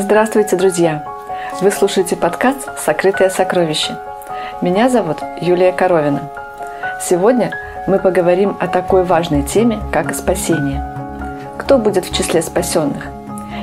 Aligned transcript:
Здравствуйте, 0.00 0.54
друзья! 0.54 1.02
Вы 1.60 1.72
слушаете 1.72 2.14
подкаст 2.14 2.68
«Сокрытое 2.78 3.30
сокровище». 3.30 3.98
Меня 4.62 4.88
зовут 4.88 5.18
Юлия 5.40 5.72
Коровина. 5.72 6.30
Сегодня 7.02 7.50
мы 7.88 7.98
поговорим 7.98 8.56
о 8.60 8.68
такой 8.68 9.02
важной 9.02 9.42
теме, 9.42 9.80
как 9.92 10.14
спасение. 10.14 10.84
Кто 11.58 11.78
будет 11.78 12.04
в 12.04 12.14
числе 12.16 12.42
спасенных? 12.42 13.17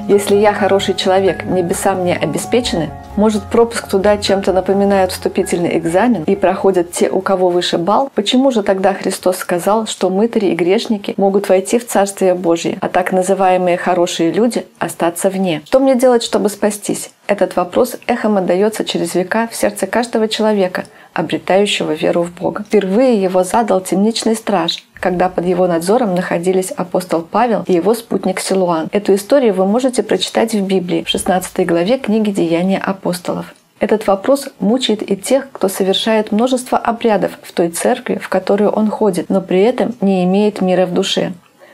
Если 0.08 0.36
я 0.36 0.54
хороший 0.54 0.94
человек, 0.94 1.46
небеса 1.46 1.96
мне 1.96 2.16
обеспечены, 2.16 2.92
может, 3.16 3.44
пропуск 3.44 3.88
туда 3.88 4.18
чем-то 4.18 4.54
напоминает 4.54 5.12
вступительный 5.12 5.78
экзамен 5.80 6.24
и 6.24 6.36
проходят 6.36 6.92
те, 6.92 7.10
у 7.10 7.22
кого 7.22 7.50
выше 7.50 7.80
бал? 7.80 8.12
Почему 8.14 8.52
же 8.52 8.62
тогда 8.62 8.94
Христос 8.94 9.38
сказал, 9.38 9.88
что 9.88 10.12
мытари 10.12 10.48
и 10.48 10.56
грешники 10.56 11.16
могут 11.18 11.50
войти 11.50 11.80
в 11.80 11.88
Царствие 11.88 12.36
Божье, 12.36 12.78
а 12.82 12.90
так 12.90 13.14
называемые 13.14 13.78
хорошие 13.78 14.32
люди 14.32 14.68
остаться 14.78 15.32
вне? 15.32 15.64
Что 15.66 15.80
мне 15.80 15.96
делать, 15.96 16.22
чтобы 16.22 16.50
спастись? 16.50 17.10
Этот 17.28 17.56
вопрос 17.56 17.98
эхом 18.06 18.38
отдается 18.38 18.86
через 18.86 19.16
века 19.16 19.48
в 19.52 19.56
сердце 19.56 19.88
каждого 19.88 20.28
человека, 20.28 20.86
обретающего 21.14 21.94
веру 21.94 22.22
в 22.22 22.32
Бога. 22.32 22.64
Впервые 22.64 23.22
его 23.22 23.44
задал 23.44 23.82
темничный 23.82 24.36
страж, 24.36 24.84
когда 24.94 25.30
под 25.30 25.46
его 25.46 25.66
надзором 25.66 26.14
находились 26.14 26.72
апостол 26.72 27.22
Павел 27.24 27.64
и 27.66 27.74
его 27.74 27.96
спутник 27.96 28.40
Силуан. 28.40 28.90
Эту 28.92 29.16
историю 29.16 29.56
вы 29.56 29.66
можете 29.66 30.04
прочитать 30.04 30.54
в 30.54 30.62
Библии 30.62 31.04
в 31.04 31.10
16 31.10 31.66
главе 31.66 31.98
книги 31.98 32.30
«Деяния 32.30 32.78
апостолов». 32.78 33.56
Этот 33.80 34.06
вопрос 34.08 34.50
мучает 34.60 35.10
и 35.10 35.18
тех, 35.18 35.52
кто 35.52 35.68
совершает 35.68 36.32
множество 36.32 36.78
обрядов 36.78 37.40
в 37.42 37.52
той 37.54 37.70
церкви, 37.70 38.16
в 38.22 38.30
которую 38.30 38.70
он 38.70 38.90
ходит, 38.90 39.30
но 39.30 39.42
при 39.42 39.62
этом 39.62 39.96
не 40.00 40.24
имеет 40.24 40.62
мира 40.62 40.86
в 40.86 40.94
душе. 40.94 41.34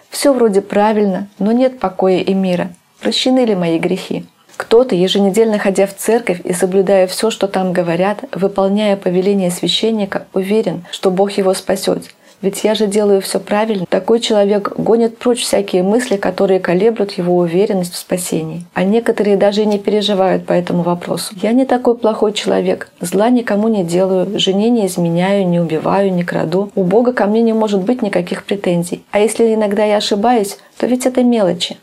Все 0.10 0.34
вроде 0.34 0.62
правильно, 0.62 1.28
но 1.40 1.52
нет 1.52 1.80
покоя 1.80 2.18
и 2.18 2.34
мира. 2.34 2.70
Прощены 3.02 3.46
ли 3.46 3.56
мои 3.56 3.80
грехи? 3.80 4.26
Кто-то, 4.58 4.96
еженедельно 4.96 5.60
ходя 5.60 5.88
в 5.88 5.96
церковь 5.96 6.42
и 6.44 6.54
соблюдая 6.54 7.08
все, 7.08 7.32
что 7.32 7.48
там 7.48 7.74
говорят, 7.74 8.24
выполняя 8.32 8.96
повеление 8.96 9.52
священника, 9.52 10.26
уверен, 10.34 10.86
что 10.92 11.12
Бог 11.12 11.32
его 11.32 11.54
спасет. 11.54 12.04
Ведь 12.42 12.64
я 12.64 12.74
же 12.74 12.88
делаю 12.88 13.22
все 13.22 13.40
правильно. 13.40 13.86
Такой 13.88 14.20
человек 14.20 14.74
гонит 14.78 15.18
прочь 15.18 15.44
всякие 15.44 15.84
мысли, 15.84 16.18
которые 16.18 16.60
колеблют 16.60 17.12
его 17.12 17.38
уверенность 17.38 17.94
в 17.94 17.98
спасении. 17.98 18.66
А 18.74 18.84
некоторые 18.84 19.38
даже 19.38 19.62
и 19.62 19.66
не 19.66 19.78
переживают 19.78 20.46
по 20.46 20.54
этому 20.54 20.82
вопросу. 20.82 21.36
Я 21.42 21.52
не 21.52 21.66
такой 21.66 21.96
плохой 21.96 22.34
человек. 22.34 22.90
Зла 23.00 23.30
никому 23.30 23.68
не 23.68 23.84
делаю, 23.84 24.40
жене 24.40 24.70
не 24.70 24.88
изменяю, 24.88 25.48
не 25.48 25.60
убиваю, 25.60 26.12
не 26.12 26.24
краду. 26.24 26.72
У 26.76 26.84
Бога 26.84 27.14
ко 27.14 27.28
мне 27.28 27.42
не 27.42 27.54
может 27.54 27.82
быть 27.82 28.02
никаких 28.02 28.44
претензий. 28.44 29.04
А 29.12 29.20
если 29.20 29.54
иногда 29.54 29.86
я 29.86 29.98
ошибаюсь, 29.98 30.58
то 30.78 30.88
ведь 30.88 31.06
это 31.06 31.24
мелочи. 31.24 31.78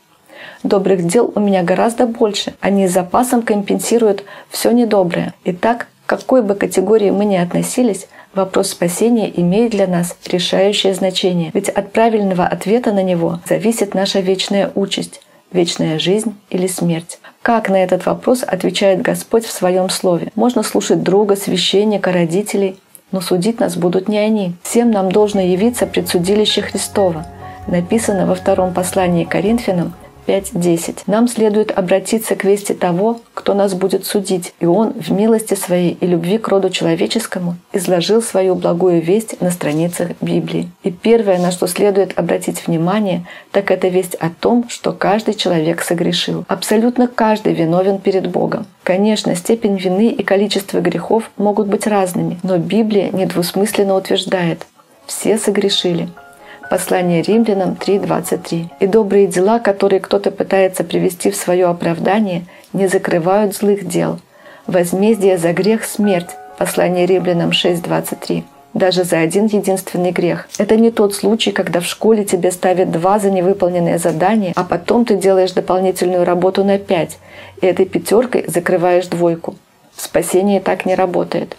Добрых 0.62 1.06
дел 1.06 1.32
у 1.34 1.40
меня 1.40 1.62
гораздо 1.62 2.06
больше. 2.06 2.54
Они 2.60 2.88
с 2.88 2.92
запасом 2.92 3.42
компенсируют 3.42 4.24
все 4.50 4.70
недоброе. 4.72 5.34
Итак, 5.44 5.86
к 6.06 6.08
какой 6.08 6.42
бы 6.42 6.54
категории 6.54 7.10
мы 7.10 7.24
ни 7.24 7.36
относились, 7.36 8.08
вопрос 8.34 8.70
спасения 8.70 9.30
имеет 9.40 9.72
для 9.72 9.86
нас 9.86 10.16
решающее 10.26 10.94
значение. 10.94 11.50
Ведь 11.54 11.68
от 11.68 11.92
правильного 11.92 12.46
ответа 12.46 12.92
на 12.92 13.02
него 13.02 13.40
зависит 13.46 13.94
наша 13.94 14.20
вечная 14.20 14.72
участь, 14.74 15.20
вечная 15.52 15.98
жизнь 15.98 16.34
или 16.50 16.66
смерть. 16.66 17.18
Как 17.42 17.68
на 17.68 17.82
этот 17.82 18.04
вопрос 18.06 18.42
отвечает 18.42 19.00
Господь 19.00 19.44
в 19.44 19.52
Своем 19.52 19.88
Слове? 19.90 20.32
Можно 20.34 20.62
слушать 20.62 21.02
друга, 21.02 21.36
священника, 21.36 22.12
родителей, 22.12 22.78
но 23.12 23.20
судить 23.20 23.60
нас 23.60 23.76
будут 23.76 24.08
не 24.08 24.18
они. 24.18 24.54
Всем 24.62 24.90
нам 24.90 25.10
должно 25.12 25.40
явиться 25.40 25.86
предсудилище 25.86 26.62
Христова. 26.62 27.26
Написано 27.66 28.26
во 28.26 28.34
втором 28.34 28.74
послании 28.74 29.24
Коринфянам– 29.24 29.94
5.10. 30.28 31.04
Нам 31.06 31.26
следует 31.26 31.70
обратиться 31.76 32.36
к 32.36 32.44
вести 32.44 32.74
того, 32.74 33.20
кто 33.32 33.54
нас 33.54 33.72
будет 33.72 34.04
судить, 34.04 34.52
и 34.60 34.66
Он 34.66 34.92
в 34.92 35.10
милости 35.10 35.54
своей 35.54 35.96
и 35.98 36.06
любви 36.06 36.36
к 36.36 36.48
роду 36.48 36.68
человеческому 36.68 37.56
изложил 37.72 38.20
свою 38.20 38.54
благую 38.54 39.00
весть 39.00 39.40
на 39.40 39.50
страницах 39.50 40.10
Библии. 40.20 40.70
И 40.82 40.90
первое, 40.90 41.38
на 41.38 41.50
что 41.50 41.66
следует 41.66 42.18
обратить 42.18 42.66
внимание, 42.66 43.26
так 43.52 43.70
это 43.70 43.88
весть 43.88 44.16
о 44.16 44.28
том, 44.28 44.66
что 44.68 44.92
каждый 44.92 45.32
человек 45.32 45.80
согрешил. 45.80 46.44
Абсолютно 46.46 47.08
каждый 47.08 47.54
виновен 47.54 47.98
перед 47.98 48.28
Богом. 48.28 48.66
Конечно, 48.82 49.34
степень 49.34 49.78
вины 49.78 50.08
и 50.08 50.22
количество 50.22 50.80
грехов 50.80 51.30
могут 51.38 51.68
быть 51.68 51.86
разными, 51.86 52.38
но 52.42 52.58
Библия 52.58 53.10
недвусмысленно 53.10 53.96
утверждает– 53.96 54.66
все 55.08 55.38
согрешили. 55.38 56.08
Послание 56.70 57.22
римлянам 57.22 57.78
3.23. 57.80 58.66
«И 58.80 58.86
добрые 58.86 59.26
дела, 59.26 59.58
которые 59.58 60.00
кто-то 60.00 60.30
пытается 60.30 60.84
привести 60.84 61.30
в 61.30 61.36
свое 61.36 61.66
оправдание, 61.66 62.44
не 62.72 62.88
закрывают 62.88 63.56
злых 63.56 63.88
дел. 63.88 64.20
Возмездие 64.66 65.38
за 65.38 65.52
грех– 65.52 65.84
смерть». 65.84 66.30
Послание 66.58 67.06
римлянам 67.06 67.50
6.23 67.50 68.44
даже 68.74 69.04
за 69.04 69.18
один 69.18 69.46
единственный 69.46 70.12
грех. 70.12 70.48
Это 70.58 70.76
не 70.76 70.90
тот 70.90 71.14
случай, 71.14 71.52
когда 71.52 71.80
в 71.80 71.86
школе 71.86 72.24
тебе 72.24 72.52
ставят 72.52 72.90
два 72.90 73.18
за 73.18 73.30
невыполненные 73.30 73.98
задания, 73.98 74.52
а 74.54 74.64
потом 74.64 75.04
ты 75.04 75.16
делаешь 75.16 75.52
дополнительную 75.52 76.24
работу 76.24 76.64
на 76.64 76.78
пять, 76.78 77.18
и 77.60 77.66
этой 77.66 77.86
пятеркой 77.86 78.44
закрываешь 78.46 79.06
двойку. 79.06 79.56
Спасение 79.96 80.60
так 80.60 80.86
не 80.86 80.94
работает. 80.94 81.56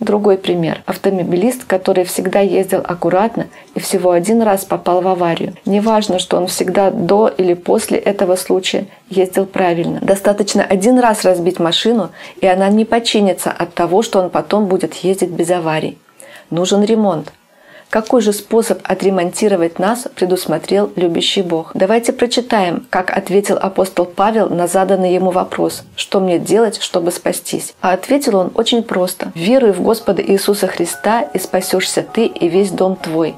Другой 0.00 0.38
пример. 0.38 0.82
Автомобилист, 0.86 1.64
который 1.64 2.04
всегда 2.04 2.40
ездил 2.40 2.80
аккуратно 2.82 3.48
и 3.74 3.80
всего 3.80 4.12
один 4.12 4.40
раз 4.40 4.64
попал 4.64 5.02
в 5.02 5.08
аварию. 5.08 5.52
Неважно, 5.66 6.18
что 6.18 6.38
он 6.38 6.46
всегда 6.46 6.90
до 6.90 7.28
или 7.28 7.52
после 7.52 7.98
этого 7.98 8.36
случая 8.36 8.86
ездил 9.10 9.44
правильно. 9.44 9.98
Достаточно 10.00 10.64
один 10.64 10.98
раз 10.98 11.22
разбить 11.22 11.58
машину, 11.58 12.10
и 12.40 12.46
она 12.46 12.70
не 12.70 12.86
починится 12.86 13.50
от 13.50 13.74
того, 13.74 14.00
что 14.02 14.20
он 14.20 14.30
потом 14.30 14.66
будет 14.66 14.94
ездить 14.94 15.30
без 15.30 15.50
аварий. 15.50 15.98
Нужен 16.48 16.82
ремонт. 16.82 17.32
Какой 17.90 18.20
же 18.20 18.32
способ 18.32 18.78
отремонтировать 18.84 19.80
нас 19.80 20.06
предусмотрел 20.14 20.92
любящий 20.94 21.42
Бог? 21.42 21.72
Давайте 21.74 22.12
прочитаем, 22.12 22.86
как 22.88 23.10
ответил 23.10 23.58
апостол 23.60 24.04
Павел 24.04 24.48
на 24.48 24.68
заданный 24.68 25.12
ему 25.12 25.32
вопрос 25.32 25.82
«Что 25.96 26.20
мне 26.20 26.38
делать, 26.38 26.80
чтобы 26.80 27.10
спастись?» 27.10 27.74
А 27.80 27.92
ответил 27.92 28.36
он 28.36 28.52
очень 28.54 28.84
просто 28.84 29.32
«Веруй 29.34 29.72
в 29.72 29.82
Господа 29.82 30.22
Иисуса 30.22 30.68
Христа, 30.68 31.22
и 31.22 31.40
спасешься 31.40 32.02
ты 32.02 32.26
и 32.26 32.48
весь 32.48 32.70
дом 32.70 32.94
твой». 32.94 33.34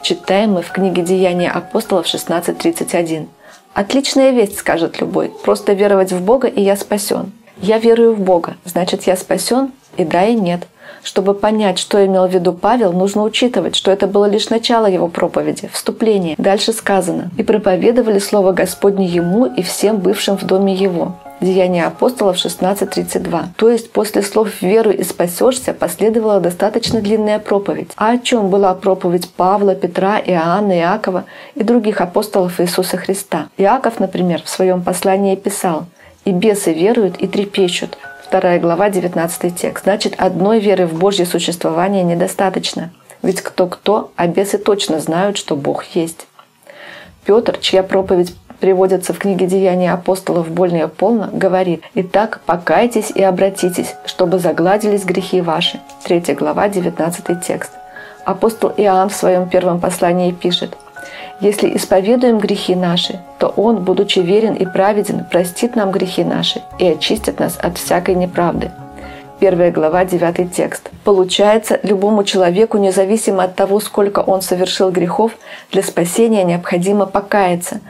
Читаем 0.00 0.52
мы 0.52 0.62
в 0.62 0.70
книге 0.70 1.02
«Деяния 1.02 1.50
апостолов» 1.50 2.06
16.31. 2.06 3.26
Отличная 3.74 4.30
весть, 4.30 4.58
скажет 4.58 5.00
любой. 5.00 5.32
Просто 5.42 5.72
веровать 5.72 6.12
в 6.12 6.22
Бога, 6.22 6.46
и 6.46 6.62
я 6.62 6.76
спасен. 6.76 7.32
Я 7.60 7.78
верую 7.78 8.14
в 8.14 8.20
Бога, 8.20 8.56
значит, 8.64 9.08
я 9.08 9.16
спасен? 9.16 9.72
И 9.98 10.04
да, 10.04 10.24
и 10.24 10.34
нет– 10.34 10.62
чтобы 11.02 11.34
понять, 11.34 11.78
что 11.78 12.04
имел 12.04 12.26
в 12.26 12.32
виду 12.32 12.52
Павел, 12.52 12.92
нужно 12.92 13.22
учитывать, 13.22 13.76
что 13.76 13.90
это 13.90 14.06
было 14.06 14.26
лишь 14.26 14.50
начало 14.50 14.86
его 14.86 15.08
проповеди, 15.08 15.70
вступление. 15.72 16.34
Дальше 16.38 16.72
сказано 16.72 17.30
«И 17.36 17.42
проповедовали 17.42 18.18
Слово 18.18 18.52
Господне 18.52 19.06
ему 19.06 19.46
и 19.46 19.62
всем 19.62 19.98
бывшим 19.98 20.36
в 20.36 20.44
доме 20.44 20.74
его». 20.74 21.16
Деяния 21.40 21.86
апостолов 21.86 22.36
16.32. 22.36 23.44
То 23.56 23.70
есть 23.70 23.92
после 23.92 24.22
слов 24.22 24.60
«веруй 24.60 24.96
и 24.96 25.04
спасешься» 25.04 25.72
последовала 25.72 26.40
достаточно 26.40 27.00
длинная 27.00 27.38
проповедь. 27.38 27.92
А 27.96 28.10
о 28.10 28.18
чем 28.18 28.50
была 28.50 28.74
проповедь 28.74 29.30
Павла, 29.30 29.76
Петра, 29.76 30.18
Иоанна, 30.18 30.76
Иакова 30.78 31.24
и 31.54 31.62
других 31.62 32.00
апостолов 32.00 32.60
Иисуса 32.60 32.96
Христа? 32.96 33.46
Иаков, 33.56 34.00
например, 34.00 34.42
в 34.42 34.48
своем 34.48 34.82
послании 34.82 35.36
писал 35.36 35.86
«И 36.24 36.32
бесы 36.32 36.72
веруют 36.72 37.16
и 37.18 37.28
трепещут, 37.28 37.96
2 38.30 38.58
глава, 38.58 38.90
19 38.90 39.56
текст. 39.56 39.84
Значит, 39.84 40.14
одной 40.18 40.60
веры 40.60 40.86
в 40.86 40.98
Божье 40.98 41.24
существование 41.24 42.04
недостаточно. 42.04 42.90
Ведь 43.22 43.40
кто-кто, 43.40 44.10
а 44.16 44.26
бесы 44.26 44.58
точно 44.58 45.00
знают, 45.00 45.36
что 45.38 45.56
Бог 45.56 45.84
есть. 45.94 46.26
Петр, 47.24 47.56
чья 47.58 47.82
проповедь 47.82 48.34
приводится 48.60 49.12
в 49.12 49.18
книге 49.18 49.46
«Деяния 49.46 49.92
апостолов» 49.92 50.48
и 50.50 50.86
полно, 50.88 51.30
говорит 51.32 51.82
«Итак, 51.94 52.40
покайтесь 52.44 53.10
и 53.10 53.22
обратитесь, 53.22 53.94
чтобы 54.04 54.38
загладились 54.38 55.04
грехи 55.04 55.40
ваши». 55.40 55.80
3 56.04 56.34
глава, 56.34 56.68
19 56.68 57.42
текст. 57.42 57.72
Апостол 58.24 58.72
Иоанн 58.76 59.08
в 59.08 59.14
своем 59.14 59.48
первом 59.48 59.80
послании 59.80 60.32
пишет– 60.32 60.76
если 61.40 61.76
исповедуем 61.76 62.38
грехи 62.38 62.74
наши, 62.74 63.20
то 63.38 63.48
Он, 63.48 63.84
будучи 63.84 64.18
верен 64.18 64.54
и 64.54 64.66
праведен, 64.66 65.24
простит 65.30 65.76
нам 65.76 65.90
грехи 65.90 66.24
наши 66.24 66.62
и 66.78 66.86
очистит 66.86 67.38
нас 67.38 67.58
от 67.60 67.78
всякой 67.78 68.14
неправды. 68.14 68.70
Первая 69.40 69.70
глава, 69.70 70.04
9 70.04 70.52
текст. 70.52 70.90
Получается, 71.04 71.78
любому 71.84 72.24
человеку, 72.24 72.76
независимо 72.76 73.44
от 73.44 73.54
того, 73.54 73.78
сколько 73.78 74.18
он 74.18 74.42
совершил 74.42 74.90
грехов, 74.90 75.30
для 75.70 75.84
спасения 75.84 76.42
необходимо 76.42 77.06
покаяться, 77.06 77.80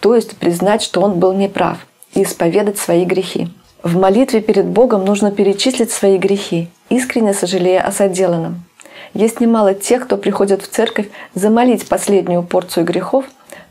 то 0.00 0.14
есть 0.14 0.36
признать, 0.36 0.82
что 0.82 1.00
он 1.00 1.18
был 1.18 1.32
неправ, 1.32 1.78
и 2.14 2.22
исповедать 2.22 2.78
свои 2.78 3.06
грехи. 3.06 3.48
В 3.82 3.96
молитве 3.96 4.42
перед 4.42 4.66
Богом 4.66 5.06
нужно 5.06 5.30
перечислить 5.30 5.90
свои 5.90 6.18
грехи, 6.18 6.68
искренне 6.90 7.32
сожалея 7.32 7.80
о 7.80 7.92
соделанном. 7.92 8.64
Есть 9.14 9.40
немало 9.40 9.74
тех, 9.74 10.04
кто 10.04 10.16
приходит 10.16 10.62
в 10.62 10.68
церковь 10.68 11.08
замолить 11.34 11.88
последнюю 11.88 12.42
порцию 12.42 12.84
грехов, 12.84 13.24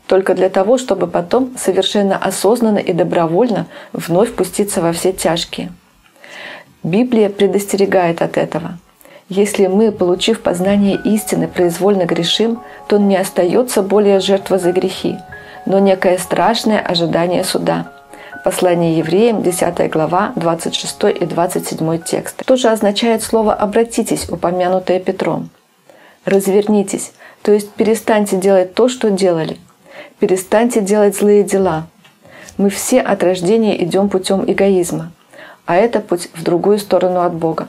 только 0.06 0.34
для 0.34 0.48
того, 0.48 0.78
чтобы 0.78 1.06
потом 1.06 1.54
совершенно 1.58 2.16
осознанно 2.16 2.78
и 2.78 2.92
добровольно 2.92 3.66
вновь 3.92 4.34
пуститься 4.34 4.80
во 4.80 4.92
все 4.92 5.12
тяжкие. 5.12 5.70
Библия 6.82 7.28
предостерегает 7.28 8.22
от 8.22 8.38
этого. 8.38 8.78
Если 9.28 9.66
мы, 9.66 9.92
получив 9.92 10.40
познание 10.40 10.98
истины, 11.04 11.48
произвольно 11.48 12.04
грешим, 12.04 12.60
то 12.88 12.96
не 12.96 13.16
остается 13.16 13.82
более 13.82 14.20
жертва 14.20 14.58
за 14.58 14.72
грехи, 14.72 15.16
но 15.66 15.78
некое 15.78 16.16
страшное 16.16 16.78
ожидание 16.78 17.44
суда. 17.44 17.92
Послание 18.44 18.96
евреям, 18.98 19.42
10 19.42 19.90
глава, 19.90 20.32
26 20.36 21.04
и 21.20 21.26
27 21.26 21.98
текст. 21.98 22.44
То 22.44 22.56
же 22.56 22.68
означает 22.68 23.22
слово 23.22 23.52
«обратитесь», 23.52 24.28
упомянутое 24.30 25.00
Петром. 25.00 25.50
Развернитесь, 26.24 27.12
то 27.42 27.52
есть 27.52 27.70
перестаньте 27.70 28.36
делать 28.36 28.74
то, 28.74 28.88
что 28.88 29.10
делали. 29.10 29.58
Перестаньте 30.20 30.80
делать 30.80 31.16
злые 31.16 31.42
дела. 31.42 31.88
Мы 32.58 32.70
все 32.70 33.00
от 33.00 33.22
рождения 33.24 33.82
идем 33.82 34.08
путем 34.08 34.44
эгоизма, 34.46 35.10
а 35.66 35.74
это 35.74 36.00
путь 36.00 36.28
в 36.34 36.42
другую 36.44 36.78
сторону 36.78 37.20
от 37.20 37.34
Бога. 37.34 37.68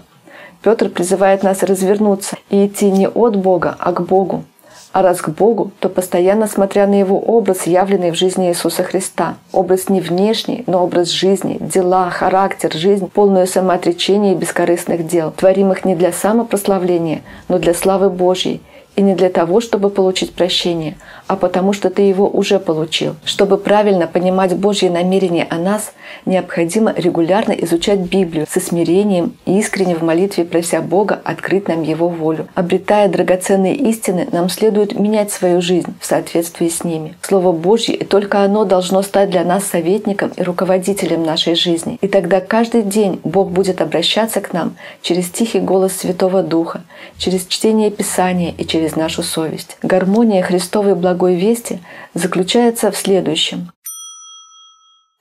Петр 0.62 0.89
призывает 0.89 1.42
нас 1.42 1.63
развернуться 1.63 2.38
и 2.50 2.68
идти 2.68 2.92
не 2.92 3.07
от 3.07 3.36
Бога, 3.36 3.75
а 3.80 3.92
к 3.92 4.01
Богу. 4.01 4.44
А 4.91 5.03
раз 5.03 5.21
к 5.21 5.30
Богу, 5.30 5.71
то 5.80 5.88
постоянно 5.88 6.47
смотря 6.47 6.88
на 6.88 7.00
Его 7.00 7.19
образ, 7.19 7.68
явленный 7.68 8.12
в 8.12 8.15
жизни 8.15 8.50
Иисуса 8.50 8.83
Христа. 8.83 9.36
Образ 9.51 9.88
не 9.89 10.01
внешний, 10.01 10.63
но 10.65 10.83
образ 10.83 11.09
жизни, 11.09 11.57
дела, 11.59 12.09
характер, 12.09 12.74
жизнь, 12.74 13.07
полную 13.07 13.45
самоотречения 13.45 14.33
и 14.33 14.36
бескорыстных 14.36 15.06
дел, 15.07 15.31
творимых 15.31 15.86
не 15.86 15.95
для 15.95 16.12
самопрославления, 16.12 17.21
но 17.47 17.59
для 17.59 17.74
славы 17.74 18.09
Божьей– 18.09 18.62
и 19.00 19.01
не 19.01 19.16
для 19.16 19.30
того, 19.30 19.62
чтобы 19.62 19.90
получить 19.90 20.34
прощение, 20.34 20.98
а 21.25 21.38
потому 21.38 21.72
что 21.72 21.90
ты 21.90 22.01
его 22.01 22.28
уже 22.28 22.60
получил. 22.60 23.16
Чтобы 23.24 23.57
правильно 23.57 24.07
понимать 24.07 24.54
Божье 24.57 24.90
намерение 24.90 25.48
о 25.50 25.56
нас, 25.56 25.94
необходимо 26.25 26.94
регулярно 26.98 27.54
изучать 27.54 28.00
Библию 28.00 28.46
со 28.50 28.60
смирением 28.60 29.38
и 29.46 29.57
искренне 29.57 29.96
в 29.96 30.01
молитве 30.01 30.44
прося 30.44 30.81
Бога 30.81 31.18
открыть 31.24 31.69
нам 31.69 31.81
Его 31.81 32.10
волю. 32.10 32.50
Обретая 32.56 33.07
драгоценные 33.07 33.74
истины, 33.74 34.28
нам 34.34 34.50
следует 34.50 35.00
менять 35.00 35.31
свою 35.31 35.62
жизнь 35.62 35.94
в 36.01 36.06
соответствии 36.06 36.68
с 36.68 36.84
ними. 36.84 37.16
Слово 37.22 37.54
Божье, 37.54 37.96
и 37.96 38.04
только 38.04 38.42
оно 38.44 38.66
должно 38.66 39.01
стать 39.01 39.30
для 39.30 39.46
нас 39.46 39.63
советником 39.63 40.34
и 40.36 40.44
руководителем 40.44 41.24
нашей 41.24 41.56
жизни. 41.56 41.98
И 42.01 42.10
тогда 42.10 42.42
каждый 42.42 42.81
день 42.81 43.22
Бог 43.24 43.50
будет 43.50 43.80
обращаться 43.80 44.42
к 44.42 44.51
нам 44.51 44.75
через 45.01 45.30
тихий 45.30 45.62
голос 45.62 45.96
Святого 45.96 46.44
Духа, 46.44 46.81
через 47.18 47.46
чтение 47.46 47.92
Писания 47.92 48.54
и 48.57 48.66
через 48.66 48.88
через 48.89 48.95
нашу 48.95 49.24
совесть. 49.24 49.77
Гармония 49.83 50.41
Христовой 50.41 50.95
благой 50.95 51.36
вести 51.36 51.80
заключается 52.13 52.91
в 52.91 52.97
следующем. 52.97 53.71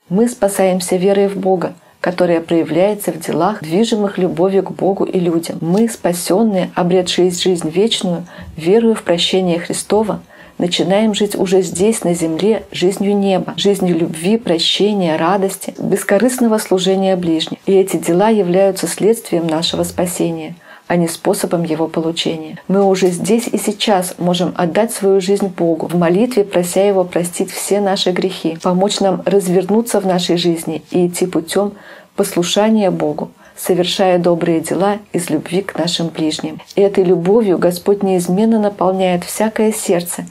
Мы 0.08 0.28
спасаемся 0.28 0.96
верой 0.96 1.28
в 1.28 1.36
Бога, 1.36 1.74
которая 2.00 2.40
проявляется 2.40 3.12
в 3.12 3.18
делах, 3.20 3.62
движимых 3.62 4.16
любовью 4.16 4.62
к 4.62 4.70
Богу 4.70 5.04
и 5.04 5.20
людям. 5.20 5.58
Мы, 5.60 5.88
спасенные, 5.88 6.70
обретшие 6.74 7.30
жизнь 7.30 7.68
вечную, 7.68 8.24
верую 8.56 8.94
в 8.94 9.02
прощение 9.02 9.58
Христова, 9.58 10.20
начинаем 10.56 11.14
жить 11.14 11.36
уже 11.36 11.60
здесь, 11.62 12.04
на 12.04 12.14
земле, 12.14 12.62
жизнью 12.72 13.16
неба, 13.16 13.52
жизнью 13.56 13.98
любви, 13.98 14.38
прощения, 14.38 15.16
радости, 15.16 15.74
бескорыстного 15.78 16.58
служения 16.58 17.16
ближним. 17.16 17.58
И 17.66 17.72
эти 17.72 17.96
дела 17.98 18.30
являются 18.30 18.86
следствием 18.86 19.46
нашего 19.46 19.82
спасения– 19.82 20.54
а 20.88 20.96
не 20.96 21.06
способом 21.06 21.62
его 21.62 21.86
получения. 21.86 22.58
Мы 22.66 22.82
уже 22.82 23.08
здесь 23.10 23.46
и 23.46 23.58
сейчас 23.58 24.14
можем 24.18 24.52
отдать 24.56 24.92
свою 24.92 25.20
жизнь 25.20 25.46
Богу, 25.46 25.86
в 25.86 25.94
молитве 25.94 26.44
прося 26.44 26.82
Его 26.82 27.04
простить 27.04 27.50
все 27.52 27.80
наши 27.80 28.10
грехи, 28.10 28.58
помочь 28.62 28.98
нам 29.00 29.22
развернуться 29.24 30.00
в 30.00 30.06
нашей 30.06 30.38
жизни 30.38 30.82
и 30.90 31.06
идти 31.06 31.26
путем 31.26 31.74
послушания 32.16 32.90
Богу, 32.90 33.30
совершая 33.56 34.18
добрые 34.18 34.60
дела 34.60 34.98
из 35.12 35.30
любви 35.30 35.62
к 35.62 35.78
нашим 35.78 36.08
ближним. 36.08 36.60
И 36.74 36.80
этой 36.80 37.04
любовью 37.04 37.58
Господь 37.58 38.02
неизменно 38.02 38.58
наполняет 38.58 39.24
всякое 39.24 39.72
сердце 39.72 40.24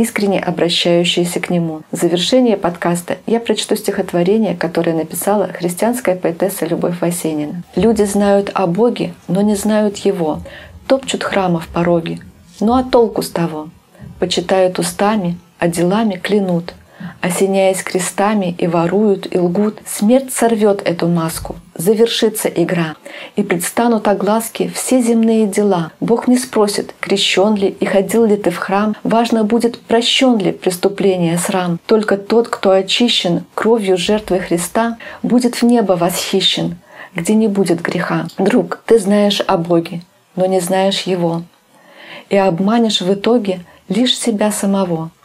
искренне 0.00 0.40
обращающиеся 0.40 1.40
к 1.40 1.50
Нему. 1.50 1.82
В 1.90 1.96
завершение 1.96 2.56
подкаста 2.56 3.18
я 3.26 3.40
прочту 3.40 3.76
стихотворение, 3.76 4.56
которое 4.56 4.94
написала 4.94 5.48
христианская 5.48 6.16
поэтесса 6.16 6.66
Любовь 6.66 7.00
Васенина. 7.00 7.62
«Люди 7.76 8.02
знают 8.02 8.50
о 8.54 8.66
Боге, 8.66 9.14
но 9.28 9.42
не 9.42 9.54
знают 9.54 9.98
Его, 9.98 10.40
топчут 10.86 11.22
храмов 11.22 11.68
пороги. 11.68 12.20
Ну 12.60 12.74
а 12.74 12.82
толку 12.82 13.22
с 13.22 13.30
того? 13.30 13.68
Почитают 14.18 14.78
устами, 14.78 15.38
а 15.58 15.68
делами 15.68 16.14
клянут 16.14 16.74
осеняясь 17.20 17.82
крестами 17.82 18.54
и 18.58 18.66
воруют, 18.66 19.32
и 19.32 19.38
лгут, 19.38 19.78
смерть 19.86 20.32
сорвет 20.32 20.82
эту 20.84 21.06
маску, 21.08 21.56
завершится 21.76 22.48
игра, 22.48 22.96
и 23.36 23.42
предстанут 23.42 24.08
огласки 24.08 24.70
все 24.74 25.00
земные 25.00 25.46
дела. 25.46 25.92
Бог 26.00 26.28
не 26.28 26.36
спросит, 26.36 26.94
крещен 27.00 27.54
ли 27.54 27.68
и 27.68 27.84
ходил 27.84 28.24
ли 28.24 28.36
ты 28.36 28.50
в 28.50 28.56
храм, 28.56 28.96
важно 29.04 29.44
будет, 29.44 29.80
прощен 29.80 30.38
ли 30.38 30.52
преступление 30.52 31.38
срам. 31.38 31.78
Только 31.86 32.16
тот, 32.16 32.48
кто 32.48 32.70
очищен 32.70 33.44
кровью 33.54 33.96
жертвы 33.96 34.40
Христа, 34.40 34.98
будет 35.22 35.56
в 35.56 35.62
небо 35.62 35.92
восхищен, 35.92 36.76
где 37.14 37.34
не 37.34 37.48
будет 37.48 37.80
греха. 37.82 38.26
Друг, 38.38 38.80
ты 38.86 38.98
знаешь 38.98 39.40
о 39.46 39.56
Боге, 39.56 40.02
но 40.36 40.46
не 40.46 40.60
знаешь 40.60 41.02
Его, 41.02 41.42
и 42.30 42.36
обманешь 42.36 43.00
в 43.00 43.12
итоге 43.12 43.60
лишь 43.88 44.18
себя 44.18 44.50
самого– 44.50 45.10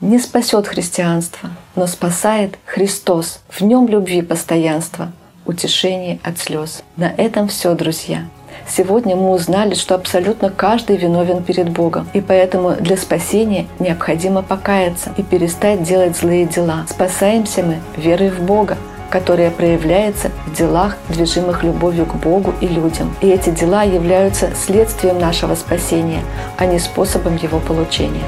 не 0.00 0.18
спасет 0.18 0.66
христианство, 0.66 1.50
но 1.76 1.86
спасает 1.86 2.58
Христос. 2.64 3.40
В 3.48 3.60
нем 3.60 3.88
любви 3.88 4.22
постоянство, 4.22 5.12
утешение 5.44 6.18
от 6.22 6.38
слез. 6.38 6.82
На 6.96 7.10
этом 7.10 7.48
все, 7.48 7.74
друзья. 7.74 8.24
Сегодня 8.68 9.16
мы 9.16 9.30
узнали, 9.30 9.74
что 9.74 9.94
абсолютно 9.94 10.50
каждый 10.50 10.96
виновен 10.96 11.42
перед 11.42 11.70
Богом, 11.70 12.08
и 12.12 12.20
поэтому 12.20 12.72
для 12.72 12.96
спасения 12.96 13.66
необходимо 13.78 14.42
покаяться 14.42 15.10
и 15.16 15.22
перестать 15.22 15.82
делать 15.82 16.16
злые 16.16 16.46
дела. 16.46 16.84
Спасаемся 16.88 17.62
мы 17.62 17.78
верой 17.96 18.30
в 18.30 18.40
Бога, 18.42 18.76
которая 19.10 19.50
проявляется 19.50 20.30
в 20.46 20.56
делах, 20.56 20.96
движимых 21.08 21.64
любовью 21.64 22.06
к 22.06 22.14
Богу 22.14 22.54
и 22.60 22.68
людям. 22.68 23.14
И 23.20 23.28
эти 23.28 23.50
дела 23.50 23.82
являются 23.82 24.50
следствием 24.54 25.18
нашего 25.18 25.56
спасения, 25.56 26.22
а 26.56 26.66
не 26.66 26.78
способом 26.78 27.36
его 27.36 27.58
получения. 27.58 28.24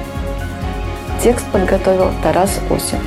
Текст 1.23 1.47
подготовил 1.53 2.11
Тарас 2.21 2.59
Осин. 2.69 2.99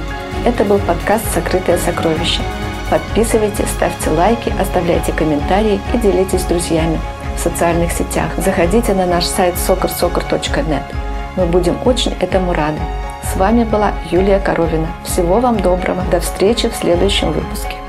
Это 0.46 0.64
был 0.64 0.80
подкаст 0.80 1.26
«Сокрытое 1.34 1.78
сокровище». 1.78 2.42
Подписывайтесь, 2.90 3.68
ставьте 3.68 4.10
лайки, 4.10 4.54
оставляйте 4.58 5.12
комментарии 5.12 5.82
и 5.94 5.98
делитесь 5.98 6.40
с 6.40 6.46
друзьями 6.46 6.98
в 7.36 7.40
социальных 7.42 7.92
сетях. 7.92 8.30
Заходите 8.38 8.94
на 8.94 9.06
наш 9.06 9.26
сайт 9.26 9.56
soccer.net. 9.56 10.84
Мы 11.36 11.46
будем 11.46 11.78
очень 11.84 12.14
этому 12.22 12.54
рады. 12.54 12.80
С 13.22 13.36
вами 13.36 13.66
была 13.66 13.92
Юлия 14.10 14.40
Коровина. 14.40 14.88
Всего 15.04 15.42
вам 15.42 15.60
доброго. 15.60 16.02
До 16.10 16.22
встречи 16.22 16.70
в 16.70 16.76
следующем 16.76 17.34
выпуске. 17.34 17.85